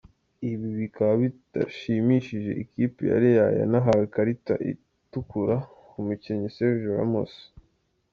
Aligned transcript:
Ibi 0.51 0.69
bikaba 0.79 1.13
bitashimishije 1.23 2.51
ikipe 2.63 2.99
ya 3.09 3.17
real 3.23 3.49
yanahawe 3.61 4.03
ikarita 4.07 4.53
itukura 4.71 5.55
ku 5.89 5.97
mukinnyi 6.05 6.47
Sergio 6.55 6.91
Ramos. 6.99 7.33